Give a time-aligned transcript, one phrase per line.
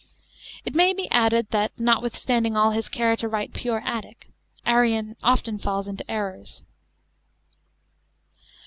[0.65, 4.29] It may be added, that notwithstanding all his care to write pure Attic,
[4.65, 6.63] Arrian often falls into errors.